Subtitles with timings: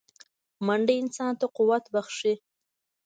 [0.65, 2.33] منډه انسان ته قوت بښي